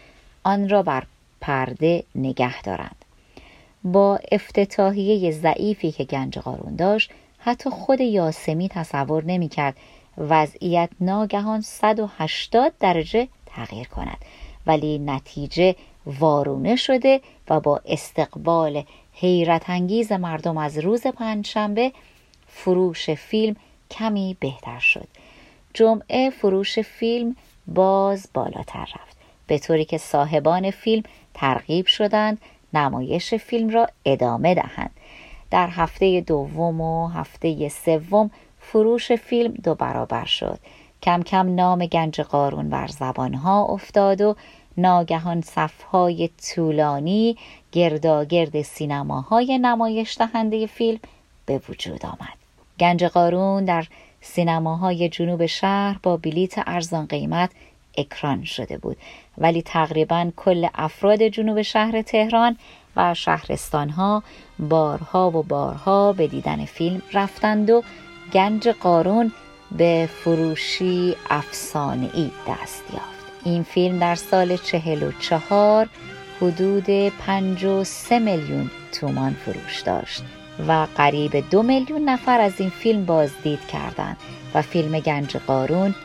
آن 0.43 0.69
را 0.69 0.83
بر 0.83 1.03
پرده 1.41 2.03
نگه 2.15 2.61
دارند. 2.61 2.95
با 3.83 4.19
افتتاحیه 4.31 5.31
ضعیفی 5.31 5.91
که 5.91 6.03
گنج 6.03 6.39
قارون 6.39 6.75
داشت 6.75 7.11
حتی 7.47 7.69
خود 7.69 8.01
یاسمی 8.01 8.69
تصور 8.69 9.23
نمی‌کرد 9.23 9.77
وضعیت 10.17 10.89
ناگهان 11.01 11.61
180 11.61 12.73
درجه 12.79 13.27
تغییر 13.45 13.87
کند 13.87 14.17
ولی 14.65 14.99
نتیجه 14.99 15.75
وارونه 16.05 16.75
شده 16.75 17.21
و 17.49 17.59
با 17.59 17.81
استقبال 17.85 18.83
حیرت 19.13 19.69
انگیز 19.69 20.11
مردم 20.11 20.57
از 20.57 20.77
روز 20.77 21.07
پنجشنبه 21.07 21.91
فروش 22.47 23.09
فیلم 23.09 23.55
کمی 23.91 24.37
بهتر 24.39 24.79
شد. 24.79 25.07
جمعه 25.73 26.29
فروش 26.29 26.79
فیلم 26.79 27.35
باز 27.67 28.29
بالاتر 28.33 28.81
رفت 28.83 29.17
به 29.47 29.59
طوری 29.59 29.85
که 29.85 29.97
صاحبان 29.97 30.71
فیلم 30.71 31.03
ترغیب 31.33 31.85
شدند 31.85 32.41
نمایش 32.73 33.33
فیلم 33.33 33.69
را 33.69 33.87
ادامه 34.05 34.55
دهند. 34.55 34.91
در 35.51 35.67
هفته 35.67 36.21
دوم 36.21 36.81
و 36.81 37.07
هفته 37.07 37.69
سوم 37.69 38.31
فروش 38.59 39.11
فیلم 39.11 39.53
دو 39.53 39.75
برابر 39.75 40.25
شد. 40.25 40.59
کم 41.03 41.23
کم 41.23 41.55
نام 41.55 41.85
گنج 41.85 42.21
قارون 42.21 42.69
بر 42.69 42.87
زبانها 42.87 43.63
افتاد 43.63 44.21
و 44.21 44.35
ناگهان 44.77 45.41
صفهای 45.41 46.29
طولانی 46.53 47.37
گرداگرد 47.71 48.61
سینماهای 48.61 49.57
نمایش 49.57 50.17
دهنده 50.17 50.65
فیلم 50.65 50.99
به 51.45 51.61
وجود 51.69 52.05
آمد. 52.05 52.37
گنج 52.79 53.03
قارون 53.03 53.65
در 53.65 53.87
سینماهای 54.21 55.09
جنوب 55.09 55.45
شهر 55.45 55.99
با 56.03 56.17
بلیت 56.17 56.53
ارزان 56.57 57.05
قیمت 57.05 57.49
اکران 57.97 58.43
شده 58.43 58.77
بود. 58.77 58.97
ولی 59.37 59.61
تقریبا 59.61 60.31
کل 60.35 60.67
افراد 60.75 61.23
جنوب 61.23 61.61
شهر 61.61 62.01
تهران 62.01 62.57
و 62.97 63.13
شهرستانها 63.13 64.23
بارها 64.59 65.29
و 65.29 65.43
بارها 65.43 66.13
به 66.13 66.27
دیدن 66.27 66.65
فیلم 66.65 67.01
رفتند 67.13 67.69
و 67.69 67.83
گنج 68.33 68.67
قارون 68.67 69.31
به 69.71 70.09
فروشی 70.23 71.15
افسانه 71.29 72.09
ای 72.13 72.31
دست 72.47 72.83
یافت. 72.93 73.17
این 73.43 73.63
فیلم 73.63 73.99
در 73.99 74.15
سال 74.15 74.57
چهل 74.57 75.03
و 75.03 75.11
چهار 75.19 75.89
حدود 76.41 76.89
پنج 77.09 77.63
و 77.63 77.83
سه 77.83 78.19
میلیون 78.19 78.71
تومان 78.91 79.33
فروش 79.33 79.81
داشت 79.81 80.23
و 80.67 80.87
قریب 80.95 81.49
دو 81.49 81.63
میلیون 81.63 82.09
نفر 82.09 82.41
از 82.41 82.53
این 82.57 82.69
فیلم 82.69 83.05
بازدید 83.05 83.67
کردند 83.67 84.17
و 84.53 84.61
فیلم 84.61 84.99
گنج 84.99 85.37
قارون 85.37 85.95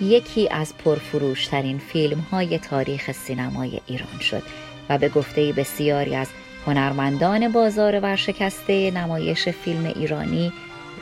یکی 0.00 0.48
از 0.48 0.74
پرفروشترین 0.84 1.78
فیلم 1.78 2.20
های 2.20 2.58
تاریخ 2.58 3.12
سینمای 3.12 3.80
ایران 3.86 4.18
شد. 4.20 4.42
و 4.88 4.98
به 4.98 5.08
گفته 5.08 5.52
بسیاری 5.52 6.14
از 6.14 6.28
هنرمندان 6.66 7.52
بازار 7.52 8.00
ورشکسته 8.00 8.90
نمایش 8.90 9.48
فیلم 9.48 9.92
ایرانی 9.96 10.52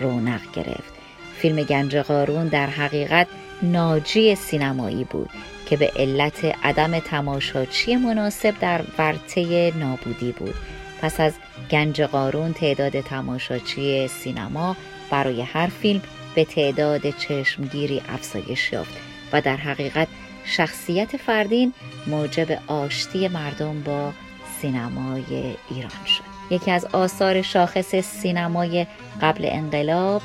رونق 0.00 0.40
گرفت. 0.52 0.95
فیلم 1.37 1.62
گنج 1.62 1.97
قارون 1.97 2.49
در 2.49 2.67
حقیقت 2.67 3.26
ناجی 3.63 4.34
سینمایی 4.34 5.04
بود 5.04 5.30
که 5.67 5.76
به 5.76 5.93
علت 5.97 6.45
عدم 6.65 6.99
تماشاچی 6.99 7.97
مناسب 7.97 8.54
در 8.60 8.80
ورطه 8.99 9.73
نابودی 9.76 10.32
بود. 10.32 10.54
پس 11.02 11.21
از 11.21 11.32
گنج 11.71 12.02
قارون 12.02 12.52
تعداد 12.52 13.00
تماشاچی 13.00 14.08
سینما 14.08 14.76
برای 15.10 15.43
هر 15.43 15.67
فیلم 15.67 16.02
به 16.34 16.45
تعداد 16.45 17.10
چشمگیری 17.10 18.02
افزایش 18.08 18.73
یافت 18.73 18.95
و 19.32 19.41
در 19.41 19.56
حقیقت 19.56 20.08
شخصیت 20.47 21.17
فردین 21.17 21.73
موجب 22.06 22.59
آشتی 22.67 23.28
مردم 23.28 23.82
با 23.82 24.13
سینمای 24.61 25.56
ایران 25.71 26.04
شد. 26.06 26.25
یکی 26.50 26.71
از 26.71 26.85
آثار 26.85 27.43
شاخص 27.43 27.95
سینمای 27.95 28.87
قبل 29.23 29.49
انقلاب 29.52 30.23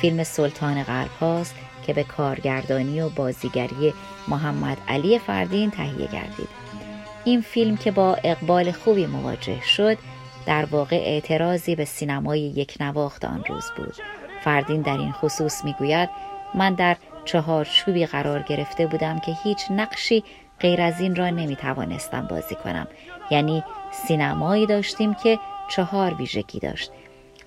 فیلم 0.00 0.24
سلطان 0.24 0.82
قلب 0.82 1.10
هاست 1.20 1.54
که 1.86 1.92
به 1.92 2.04
کارگردانی 2.04 3.00
و 3.00 3.08
بازیگری 3.08 3.94
محمد 4.28 4.78
علی 4.88 5.18
فردین 5.18 5.70
تهیه 5.70 6.06
گردید. 6.06 6.48
این 7.24 7.40
فیلم 7.40 7.76
که 7.76 7.90
با 7.90 8.14
اقبال 8.24 8.72
خوبی 8.72 9.06
مواجه 9.06 9.60
شد 9.62 9.98
در 10.46 10.64
واقع 10.64 10.96
اعتراضی 10.96 11.76
به 11.76 11.84
سینمای 11.84 12.40
یک 12.40 12.76
نواخت 12.80 13.24
آن 13.24 13.44
روز 13.48 13.64
بود. 13.76 13.94
فردین 14.44 14.82
در 14.82 14.98
این 14.98 15.12
خصوص 15.12 15.64
می‌گوید 15.64 16.08
من 16.54 16.74
در 16.74 16.96
چهارچوبی 17.24 18.06
قرار 18.06 18.42
گرفته 18.42 18.86
بودم 18.86 19.18
که 19.18 19.32
هیچ 19.44 19.70
نقشی 19.70 20.24
غیر 20.60 20.80
از 20.80 21.00
این 21.00 21.16
را 21.16 21.30
نمی 21.30 21.56
توانستم 21.56 22.26
بازی 22.26 22.54
کنم. 22.54 22.86
یعنی 23.30 23.64
سینمایی 23.90 24.66
داشتیم 24.66 25.14
که 25.14 25.38
چهار 25.68 26.14
ویژگی 26.14 26.58
داشت. 26.58 26.90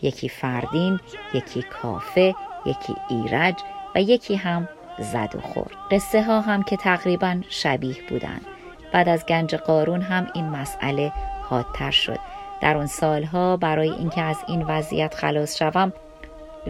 یکی 0.01 0.29
فردین 0.29 0.99
یکی 1.33 1.61
کافه 1.61 2.35
یکی 2.65 2.95
ایرج 3.09 3.55
و 3.95 4.01
یکی 4.01 4.35
هم 4.35 4.69
زد 4.99 5.35
و 5.35 5.41
خورد. 5.41 5.71
قصه 5.91 6.23
ها 6.23 6.41
هم 6.41 6.63
که 6.63 6.77
تقریبا 6.77 7.41
شبیه 7.49 7.95
بودند 8.09 8.45
بعد 8.93 9.09
از 9.09 9.25
گنج 9.25 9.55
قارون 9.55 10.01
هم 10.01 10.27
این 10.33 10.49
مسئله 10.49 11.11
حادتر 11.49 11.91
شد. 11.91 12.19
در 12.61 12.77
اون 12.77 12.85
سالها 12.85 13.57
برای 13.57 13.89
اینکه 13.89 14.21
از 14.21 14.37
این 14.47 14.61
وضعیت 14.61 15.15
خلاص 15.15 15.57
شوم 15.57 15.93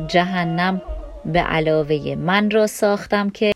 جهنم 0.07 0.81
به 1.27 1.39
علاوه 1.39 2.15
من 2.15 2.51
را 2.51 2.67
ساختم 2.67 3.29
که 3.29 3.53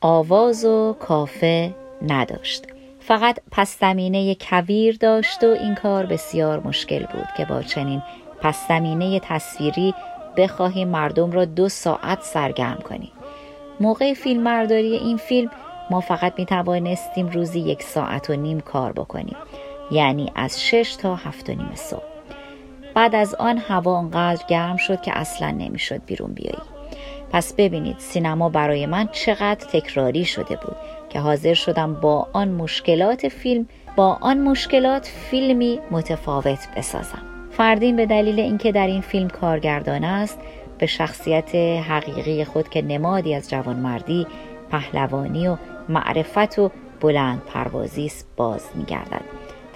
آواز 0.00 0.64
و 0.64 0.96
کافه 1.00 1.74
نداشت. 2.08 2.66
فقط 3.00 3.38
پس 3.50 3.80
زمینه 3.80 4.34
کویر 4.34 4.96
داشت 5.00 5.44
و 5.44 5.46
این 5.46 5.74
کار 5.74 6.06
بسیار 6.06 6.60
مشکل 6.60 7.06
بود 7.06 7.26
که 7.36 7.44
با 7.44 7.62
چنین 7.62 8.02
پس 8.40 8.68
زمینه 8.68 9.20
تصویری 9.20 9.94
بخواهیم 10.36 10.88
مردم 10.88 11.30
را 11.30 11.44
دو 11.44 11.68
ساعت 11.68 12.22
سرگرم 12.22 12.78
کنیم. 12.78 13.12
موقع 13.80 14.14
فیلم 14.14 14.42
مرداری 14.42 14.96
این 14.96 15.16
فیلم 15.16 15.50
ما 15.90 16.00
فقط 16.00 16.38
می 16.38 16.46
توانستیم 16.46 17.28
روزی 17.28 17.60
یک 17.60 17.82
ساعت 17.82 18.30
و 18.30 18.36
نیم 18.36 18.60
کار 18.60 18.92
بکنیم 18.92 19.36
یعنی 19.90 20.32
از 20.34 20.62
شش 20.62 20.96
تا 20.96 21.14
هفت 21.16 21.50
و 21.50 21.52
نیم 21.52 21.74
صبح. 21.74 22.02
بعد 22.94 23.14
از 23.14 23.34
آن 23.34 23.58
هوا 23.58 23.98
انقدر 23.98 24.44
گرم 24.48 24.76
شد 24.76 25.02
که 25.02 25.18
اصلا 25.18 25.50
نمی‌شد 25.50 26.00
بیرون 26.06 26.32
بیایی. 26.32 26.81
پس 27.32 27.54
ببینید 27.54 27.98
سینما 27.98 28.48
برای 28.48 28.86
من 28.86 29.08
چقدر 29.12 29.66
تکراری 29.72 30.24
شده 30.24 30.56
بود 30.56 30.76
که 31.08 31.20
حاضر 31.20 31.54
شدم 31.54 31.94
با 31.94 32.28
آن 32.32 32.48
مشکلات 32.48 33.28
فیلم 33.28 33.66
با 33.96 34.18
آن 34.20 34.38
مشکلات 34.38 35.06
فیلمی 35.06 35.80
متفاوت 35.90 36.68
بسازم. 36.76 37.22
فردین 37.50 37.96
به 37.96 38.06
دلیل 38.06 38.40
اینکه 38.40 38.72
در 38.72 38.86
این 38.86 39.00
فیلم 39.00 39.28
کارگردان 39.28 40.04
است 40.04 40.38
به 40.78 40.86
شخصیت 40.86 41.54
حقیقی 41.88 42.44
خود 42.44 42.68
که 42.68 42.82
نمادی 42.82 43.34
از 43.34 43.50
جوانمردی 43.50 44.26
پهلوانی 44.70 45.48
و 45.48 45.56
معرفت 45.88 46.58
و 46.58 46.70
بلند 47.00 47.42
پروازی 47.46 48.12
باز 48.36 48.64
میگردد 48.74 49.22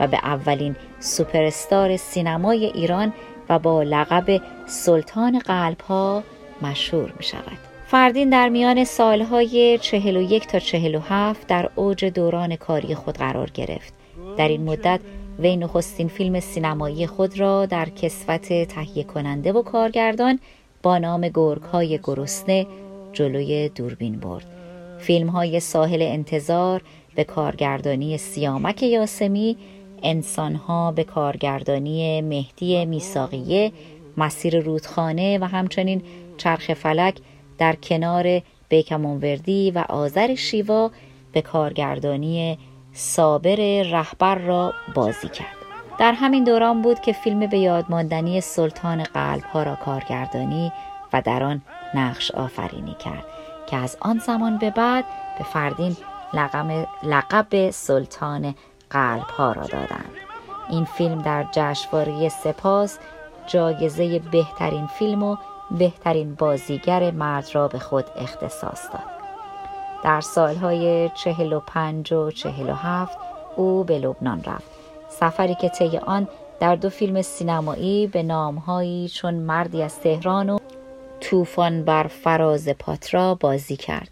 و 0.01 0.07
به 0.07 0.17
اولین 0.17 0.77
سوپرستار 1.01 1.97
سینمای 1.97 2.65
ایران 2.65 3.13
و 3.49 3.59
با 3.59 3.83
لقب 3.83 4.41
سلطان 4.67 5.39
قلب 5.39 5.81
ها 5.81 6.23
مشهور 6.63 7.13
می 7.17 7.25
شود. 7.25 7.59
فردین 7.87 8.31
در 8.31 8.49
میان 8.49 8.85
سالهای 8.85 9.79
41 9.79 10.47
تا 10.47 10.59
47 10.59 11.47
در 11.47 11.71
اوج 11.75 12.05
دوران 12.05 12.57
کاری 12.57 12.95
خود 12.95 13.19
قرار 13.19 13.51
گرفت. 13.51 13.95
در 14.37 14.49
این 14.49 14.63
مدت 14.63 15.01
وی 15.39 15.57
نخستین 15.57 16.09
فیلم 16.09 16.41
سینمایی 16.41 17.07
خود 17.07 17.41
را 17.41 17.67
در 17.67 17.89
کسوت 17.89 18.69
تهیه 18.69 19.05
کننده 19.05 19.53
و 19.53 19.63
کارگردان 19.63 20.39
با 20.83 20.99
نام 20.99 21.29
گرگ 21.29 21.63
های 21.63 21.99
گرسنه 22.03 22.67
جلوی 23.13 23.69
دوربین 23.69 24.21
برد. 24.21 24.47
فیلم 24.99 25.29
های 25.29 25.61
ساحل 25.61 26.03
انتظار 26.03 26.83
به 27.15 27.25
کارگردانی 27.25 28.19
سیامک 28.19 28.83
یاسمی 28.83 29.57
انسانها 30.03 30.93
به 30.93 31.05
کارگردانی 31.05 32.21
مهدی 32.21 32.85
میساقیه 32.85 33.73
مسیر 34.17 34.61
رودخانه 34.61 35.39
و 35.39 35.45
همچنین 35.45 36.03
چرخ 36.37 36.75
فلک 36.75 37.19
در 37.59 37.77
کنار 37.77 38.43
بیکمونوردی 38.69 39.71
و 39.71 39.79
آذر 39.89 40.35
شیوا 40.35 40.91
به 41.33 41.43
کارگردانی 41.43 42.59
صابر 42.93 43.83
رهبر 43.93 44.35
را 44.35 44.75
بازی 44.95 45.29
کرد. 45.29 45.57
در 45.99 46.13
همین 46.13 46.45
دوران 46.45 46.83
بود 46.83 47.01
که 47.01 47.13
فیلم 47.13 47.47
به 47.47 47.59
یادماندنی 47.59 48.41
سلطان 48.41 49.03
قلب 49.03 49.43
ها 49.43 49.63
را 49.63 49.75
کارگردانی 49.75 50.73
و 51.13 51.23
در 51.23 51.43
آن 51.43 51.63
نقش 51.95 52.31
آفرینی 52.31 52.95
کرد 52.95 53.25
که 53.67 53.77
از 53.77 53.97
آن 54.01 54.19
زمان 54.19 54.59
به 54.59 54.71
بعد 54.71 55.05
به 55.39 55.45
فردین 55.45 55.97
لقب, 57.03 57.71
سلطان 57.71 58.55
قلب 58.91 59.27
ها 59.27 59.53
را 59.53 59.63
دادند. 59.63 60.11
این 60.71 60.85
فیلم 60.85 61.23
در 61.23 61.47
جشنواره 61.53 62.29
سپاس 62.29 62.99
جایزه 63.47 64.19
بهترین 64.19 64.87
فیلم 64.87 65.23
و 65.23 65.37
بهترین 65.71 66.35
بازیگر 66.35 67.11
مرد 67.11 67.49
را 67.53 67.69
به 67.69 67.79
خود 67.79 68.05
اختصاص 68.17 68.91
داد. 68.93 69.17
در 70.05 70.21
سالهای 70.21 71.11
چهل 71.15 71.53
و 71.53 71.61
پنج 71.61 72.13
و 72.13 72.31
چهل 72.31 72.71
و 72.71 72.75
هفت 72.75 73.19
او 73.57 73.85
به 73.85 73.99
لبنان 73.99 74.43
رفت. 74.45 74.71
سفری 75.09 75.55
که 75.55 75.69
طی 75.69 75.99
آن 75.99 76.29
در 76.61 76.77
دو 76.77 76.91
فیلم 76.91 77.23
سینمایی 77.23 78.07
به 78.07 78.23
نامهایی 78.23 79.09
چون 79.09 79.35
مردی 79.35 79.83
از 79.83 80.01
تهران 80.01 80.51
و 80.51 80.59
طوفان 81.21 81.85
بر 81.85 82.07
فراز 82.07 82.69
پاترا 82.69 83.35
بازی 83.35 83.77
کرد. 83.77 84.09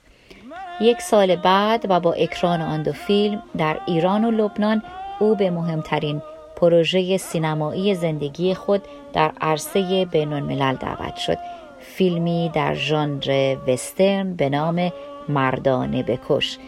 یک 0.80 1.00
سال 1.00 1.36
بعد 1.36 1.86
و 1.88 2.00
با 2.00 2.12
اکران 2.12 2.60
آن 2.60 2.82
دو 2.82 2.92
فیلم 2.92 3.42
در 3.58 3.80
ایران 3.86 4.24
و 4.24 4.30
لبنان 4.30 4.82
او 5.18 5.34
به 5.34 5.50
مهمترین 5.50 6.22
پروژه 6.64 7.16
سینمایی 7.16 7.94
زندگی 7.94 8.54
خود 8.54 8.82
در 9.12 9.32
عرصه 9.40 10.04
بین 10.04 10.32
الملل 10.32 10.74
دعوت 10.74 11.16
شد. 11.16 11.38
فیلمی 11.80 12.50
در 12.54 12.74
ژانر 12.74 13.56
وسترن 13.68 14.34
به 14.34 14.48
نام 14.48 14.92
مردانه 15.28 16.02
بکش 16.02 16.58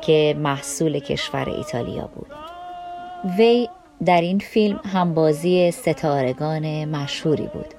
که 0.00 0.36
محصول 0.38 0.98
کشور 0.98 1.48
ایتالیا 1.48 2.08
بود. 2.14 2.26
وی 3.38 3.68
در 4.04 4.20
این 4.20 4.38
فیلم 4.38 4.80
هم 4.92 5.14
بازی 5.14 5.70
ستارگان 5.70 6.84
مشهوری 6.84 7.48
بود. 7.52 7.74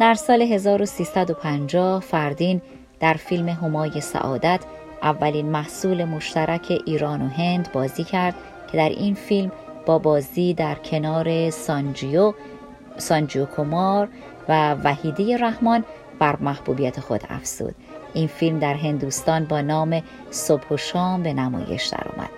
در 0.00 0.14
سال 0.14 0.42
1350 0.42 2.00
فردین 2.00 2.62
در 3.00 3.14
فیلم 3.14 3.48
همای 3.48 4.00
سعادت 4.00 4.60
اولین 5.02 5.46
محصول 5.46 6.04
مشترک 6.04 6.82
ایران 6.86 7.22
و 7.22 7.28
هند 7.28 7.72
بازی 7.72 8.04
کرد 8.04 8.34
که 8.72 8.76
در 8.76 8.88
این 8.88 9.14
فیلم 9.14 9.52
با 9.86 9.98
بازی 9.98 10.54
در 10.54 10.74
کنار 10.74 11.50
سانجیو 11.50 12.34
سانجیو 12.96 13.46
کمار 13.56 14.08
و 14.48 14.74
وحیده 14.74 15.36
رحمان 15.36 15.84
بر 16.18 16.36
محبوبیت 16.36 17.00
خود 17.00 17.20
افزود. 17.28 17.74
این 18.14 18.26
فیلم 18.26 18.58
در 18.58 18.74
هندوستان 18.74 19.44
با 19.44 19.60
نام 19.60 20.02
صبح 20.30 20.68
و 20.70 20.76
شام 20.76 21.22
به 21.22 21.32
نمایش 21.32 21.86
درآمد. 21.86 22.30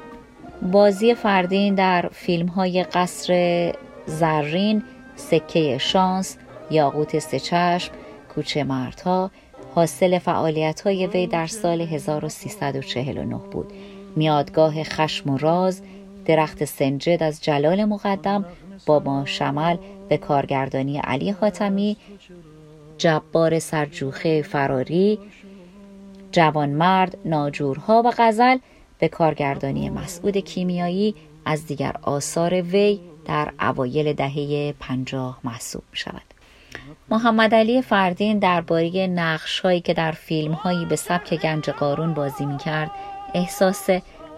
بازی 0.73 1.15
فردین 1.15 1.75
در 1.75 2.09
فیلم 2.13 2.47
های 2.47 2.85
قصر 2.85 3.73
زرین 4.07 4.83
سکه 5.17 5.79
شانس 5.79 6.37
یاقوت 6.71 7.19
سچشم 7.19 7.93
کوچه 8.35 8.65
مردها 8.65 9.31
حاصل 9.75 10.19
فعالیت 10.19 10.81
های 10.81 11.07
وی 11.07 11.27
در 11.27 11.47
سال 11.47 11.81
1349 11.81 13.37
بود. 13.37 13.73
میادگاه 14.17 14.83
خشم 14.83 15.31
و 15.31 15.39
راز 15.39 15.83
درخت 16.27 16.65
سنجد 16.65 17.23
از 17.23 17.45
جلال 17.45 17.85
مقدم 17.85 18.45
با 18.87 18.99
ما 18.99 19.25
شمل 19.25 19.77
به 20.09 20.17
کارگردانی 20.17 20.99
علی 20.99 21.31
حاتمی 21.31 21.97
جبار 22.99 23.59
سرجوخه 23.59 24.43
فراری 24.43 25.19
جوانمرد 26.33 27.19
ناجورها 27.25 28.03
و 28.05 28.13
غزل 28.19 28.59
به 28.99 29.09
کارگردانی 29.09 29.91
مسعود 29.91 30.37
کیمیایی 30.37 31.15
از 31.45 31.67
دیگر 31.67 31.97
آثار 32.03 32.63
وی 32.63 33.01
در 33.25 33.53
اوایل 33.61 34.13
دهه 34.13 34.75
پنجاه 34.81 35.39
محسوب 35.45 35.83
شود. 35.93 36.23
محمد 37.11 37.55
علی 37.55 37.83
فردین 37.83 38.39
درباره 38.39 39.07
نقش 39.07 39.61
هایی 39.61 39.81
که 39.81 39.95
در 39.95 40.13
فیلم 40.13 40.53
هایی 40.53 40.85
به 40.85 40.97
سبک 40.97 41.35
گنج 41.35 41.71
قارون 41.71 42.15
بازی 42.15 42.47
می 42.47 42.59
کرد 42.59 42.91
احساس 43.35 43.91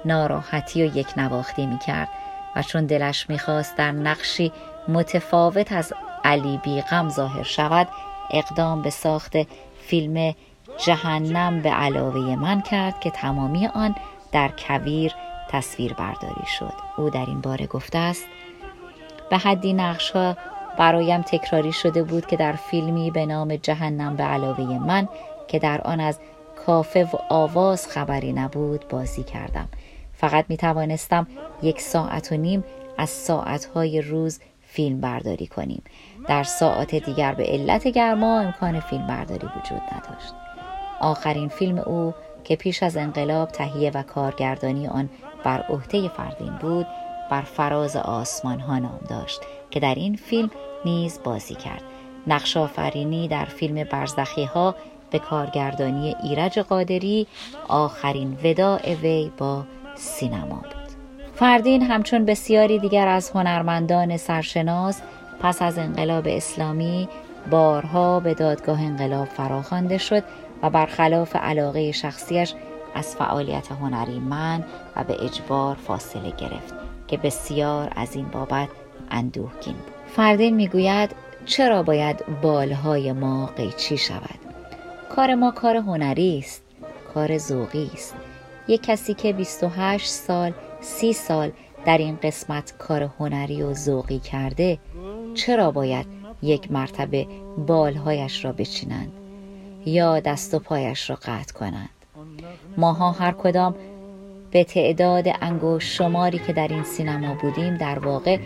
ناراحتی 0.05 0.83
و 0.83 0.97
یک 0.97 1.07
نواختی 1.17 1.67
می 1.67 1.79
کرد 1.79 2.09
و 2.57 2.63
چون 2.63 2.87
دلش 2.87 3.31
می‌خواست 3.31 3.77
در 3.77 3.93
نقشی 3.93 4.53
متفاوت 4.89 5.73
از 5.73 5.93
علی 6.25 6.61
بیغم 6.65 7.09
ظاهر 7.09 7.43
شود 7.43 7.89
اقدام 8.31 8.83
به 8.83 8.91
ساخت 8.91 9.33
فیلم 9.87 10.35
جهنم 10.87 11.63
به 11.63 11.71
علاوه 11.71 12.37
من 12.37 12.61
کرد 12.61 13.01
که 13.01 13.11
تمامی 13.11 13.67
آن 13.67 13.95
در 14.33 14.51
کویر 14.59 15.15
تصویر 15.49 15.95
برداری 15.95 16.47
شد. 16.59 16.73
او 16.97 17.11
در 17.11 17.27
این 17.27 17.41
باره 17.41 17.67
گفته 17.67 17.99
است 17.99 18.27
به 19.31 19.39
حدی 19.39 19.73
نقش 19.73 20.11
ها 20.11 20.37
برایم 20.79 21.23
تکراری 21.23 21.73
شده 21.73 22.03
بود 22.03 22.27
که 22.27 22.37
در 22.37 22.53
فیلمی 22.53 23.11
به 23.11 23.27
نام 23.27 23.57
جهنم 23.57 24.17
به 24.17 24.25
علاوه 24.25 24.79
من 24.79 25.09
که 25.49 25.59
در 25.59 25.81
آن 25.81 26.01
از 26.01 26.19
کافه 26.67 27.05
و 27.05 27.17
آواز 27.29 27.87
خبری 27.87 28.33
نبود 28.33 28.89
بازی 28.89 29.23
کردم. 29.23 29.69
فقط 30.13 30.45
می 30.49 30.57
توانستم 30.57 31.27
یک 31.63 31.81
ساعت 31.81 32.33
و 32.33 32.37
نیم 32.37 32.65
از 32.99 33.11
ساعتهای 33.11 34.03
روز 34.03 34.41
فیلم 34.63 35.01
برداری 35.01 35.47
کنیم. 35.47 35.83
در 36.29 36.43
ساعت 36.43 36.95
دیگر 36.95 37.35
به 37.35 37.45
علت 37.45 37.89
گرما 37.89 38.41
امکان 38.41 38.81
فیلم 38.81 39.07
برداری 39.07 39.47
وجود 39.47 39.83
نداشت. 39.97 40.35
آخرین 41.01 41.49
فیلم 41.49 41.79
او 41.79 42.15
که 42.45 42.57
پیش 42.57 42.83
از 42.83 42.97
انقلاب 42.97 43.49
تهیه 43.49 43.91
و 43.95 44.03
کارگردانی 44.03 44.87
آن 44.87 45.09
بر 45.45 45.63
عهده 45.63 46.09
فردین 46.09 46.57
بود 46.57 46.87
بر 47.31 47.43
فراز 47.43 47.97
آسمان 47.97 48.61
ها 48.61 48.79
نام 48.79 49.01
داشت 49.09 49.41
که 49.71 49.81
در 49.81 49.95
این 49.95 50.17
فیلم 50.17 50.51
نیز 50.85 51.21
بازی 51.25 51.55
کرد. 51.55 51.83
نقش 52.27 52.57
آفرینی 52.57 53.29
در 53.29 53.45
فیلم 53.45 53.85
برزخی 53.85 54.45
ها 54.45 54.75
به 55.11 55.19
کارگردانی 55.19 56.17
ایرج 56.23 56.59
قادری 56.59 57.27
آخرین 57.69 58.39
وداع 58.45 58.95
وی 58.95 59.31
با 59.39 59.65
سینما 59.95 60.55
بود. 60.57 60.89
فردین 61.35 61.83
همچون 61.83 62.25
بسیاری 62.25 62.79
دیگر 62.79 63.09
از 63.09 63.31
هنرمندان 63.31 64.17
سرشناس 64.17 65.03
پس 65.41 65.63
از 65.63 65.79
انقلاب 65.79 66.25
اسلامی 66.27 67.09
بارها 67.51 68.21
به 68.21 68.35
دادگاه 68.35 68.81
انقلاب 68.83 69.27
فراخوانده 69.27 69.99
شد 69.99 70.23
و 70.63 70.71
برخلاف 70.71 71.37
علاقه 71.37 71.93
شخصیش 71.93 72.55
از 72.95 73.17
فعالیت 73.17 73.73
هنری 73.73 74.19
من 74.19 74.65
و 74.97 75.05
به 75.05 75.25
اجبار 75.25 75.75
فاصله 75.75 76.31
گرفت 76.31 76.75
که 77.09 77.17
بسیار 77.17 77.93
از 77.97 78.17
این 78.17 78.29
بابت 78.29 78.69
اندوهگین 79.11 79.75
بود. 79.75 79.95
فردین 80.17 80.55
می‌گوید 80.57 81.11
چرا 81.47 81.83
باید 81.83 82.25
بالهای 82.43 83.13
ما 83.13 83.47
قیچی 83.47 83.99
شود؟ 83.99 84.48
کار 85.19 85.35
ما 85.35 85.51
کار 85.51 85.77
هنری 85.77 86.39
است 86.39 86.63
کار 87.15 87.39
ذوقی 87.39 87.91
است. 87.95 88.15
یک 88.69 88.83
کسی 88.83 89.15
که 89.15 89.33
28 89.33 90.07
سال 90.07 90.53
سی 90.81 91.13
سال 91.13 91.51
در 91.85 91.99
این 91.99 92.19
قسمت 92.23 92.75
کار 92.79 93.11
هنری 93.19 93.63
و 93.63 93.75
ذوقی 93.75 94.19
کرده 94.19 94.79
چرا 95.35 95.71
باید 95.71 96.07
یک 96.43 96.73
مرتبه 96.73 97.27
بالهایش 97.67 98.45
را 98.45 98.53
بچینند 98.53 99.13
یا 99.87 100.21
دست 100.21 100.55
و 100.55 100.59
پایش 100.59 101.11
را 101.11 101.17
قطع 101.17 101.53
کنند؟ 101.53 101.91
ماها 102.77 103.11
هر 103.13 103.33
کدام 103.33 103.75
به 104.51 104.65
تعداد 104.65 105.25
انگوش 105.41 105.97
شماری 105.97 106.39
که 106.39 106.53
در 106.53 106.69
این 106.69 106.85
سینما 106.85 107.35
بودیم 107.35 107.77
در 107.77 107.99
واقع 107.99 108.39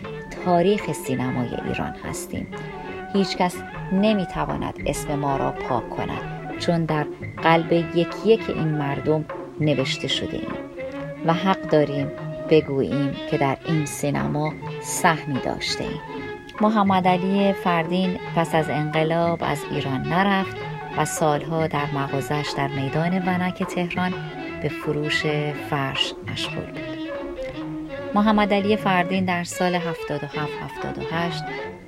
تاریخ 0.45 0.93
سینمای 0.93 1.49
ایران 1.49 1.95
هستیم. 2.05 2.49
هیچکس 3.13 3.57
نمی‌تواند 3.93 4.75
اسم 4.87 5.15
ما 5.15 5.37
را 5.37 5.51
پاک 5.51 5.91
کند. 5.91 6.42
چون 6.59 6.85
در 6.85 7.07
قلب 7.43 7.73
یک 7.73 8.09
یک 8.25 8.51
این 8.51 8.69
مردم 8.69 9.25
نوشته 9.61 10.09
شده 10.09 10.37
ایم. 10.37 10.53
و 11.27 11.33
حق 11.33 11.61
داریم 11.61 12.11
بگوییم 12.51 13.17
که 13.31 13.39
در 13.39 13.57
این 13.65 13.87
سینما 13.87 14.53
سهمی 14.81 15.41
داشته 15.41 15.85
ایم. 15.85 16.01
محمد 16.61 17.09
علی 17.09 17.53
فردین 17.53 18.19
پس 18.37 18.55
از 18.55 18.71
انقلاب 18.71 19.39
از 19.43 19.59
ایران 19.71 20.03
نرفت 20.03 20.57
و 20.99 21.05
سالها 21.05 21.67
در 21.67 21.87
مغازش 21.95 22.53
در 22.57 22.69
میدان 22.69 23.29
ونک 23.29 23.63
تهران 23.63 24.15
به 24.63 24.69
فروش 24.69 25.27
فرش 25.71 26.15
مشغول 26.33 26.65
بود. 26.67 26.93
محمد 28.15 28.55
علی 28.55 28.77
فردین 28.77 29.25
در 29.25 29.45
سال 29.45 29.79
77-78 29.79 29.83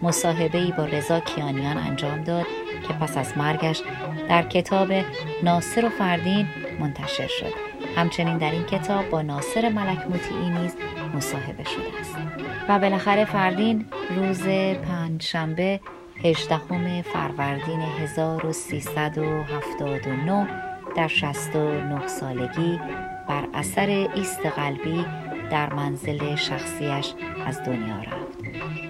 مصاحبه 0.03 0.59
ای 0.59 0.72
با 0.72 0.85
رضا 0.85 1.20
کیانیان 1.20 1.79
انجام 1.79 2.24
داد 2.24 2.46
که 2.88 2.94
پس 2.94 3.16
از 3.16 3.38
مرگش 3.38 3.83
در 4.29 4.42
کتاب 4.42 4.88
ناصر 5.42 5.85
و 5.85 5.88
فردین 5.88 6.47
منتشر 6.81 7.27
شد. 7.27 7.53
همچنین 7.97 8.38
در 8.38 8.51
این 8.51 8.64
کتاب 8.64 9.11
با 9.11 9.23
ناصر 9.23 9.68
ملک 9.68 9.99
مطیعی 9.99 10.51
نیز 10.51 10.77
مصاحبه 11.14 11.64
شده 11.64 12.01
است. 12.01 12.16
و 12.68 12.79
بالاخره 12.79 13.25
فردین 13.25 13.87
روز 14.16 14.42
پنجشنبه 14.88 15.81
18 16.25 17.03
فروردین 17.03 17.81
1379 17.81 20.49
در 20.97 21.09
69 21.09 22.07
سالگی 22.07 22.81
بر 23.29 23.49
اثر 23.55 24.09
ایست 24.14 24.47
قلبی 24.47 25.07
در 25.51 25.73
منزل 25.73 26.35
شخصیش 26.35 27.14
از 27.47 27.62
دنیا 27.62 27.97
رفت. 27.97 28.35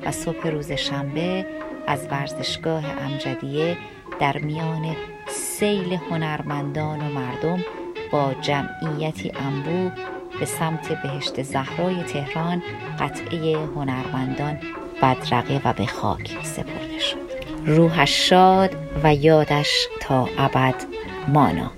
و 0.07 0.11
صبح 0.11 0.48
روز 0.48 0.72
شنبه 0.72 1.46
از 1.87 2.07
ورزشگاه 2.11 2.85
امجدیه 3.01 3.77
در 4.20 4.38
میان 4.38 4.97
سیل 5.29 5.92
هنرمندان 6.11 7.01
و 7.01 7.12
مردم 7.12 7.64
با 8.12 8.35
جمعیتی 8.40 9.33
انبوه 9.35 9.92
به 10.40 10.44
سمت 10.44 11.03
بهشت 11.03 11.42
زهرای 11.42 12.03
تهران 12.03 12.62
قطعه 12.99 13.57
هنرمندان 13.57 14.59
بدرقه 15.03 15.61
و 15.64 15.73
به 15.73 15.87
خاک 15.87 16.38
سپرده 16.42 16.99
شد. 16.99 17.18
روحش 17.66 18.29
شاد 18.29 18.77
و 19.05 19.14
یادش 19.14 19.88
تا 20.01 20.29
ابد 20.38 20.75
مانا. 21.29 21.70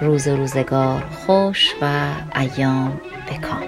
روز 0.00 0.28
روزگار 0.28 1.00
خوش 1.00 1.74
و 1.82 2.14
ایام 2.36 3.00
بکام 3.30 3.62